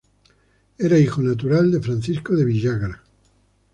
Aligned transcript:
Era 0.79 0.97
hijo 0.97 1.21
natural 1.21 1.69
de 1.71 1.79
Francisco 1.79 2.35
de 2.35 2.43
Villagra. 2.45 3.03